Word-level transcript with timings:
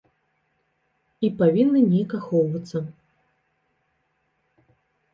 І 1.27 1.31
павінны 1.43 1.79
неяк 1.93 2.11
ахоўвацца. 2.23 2.77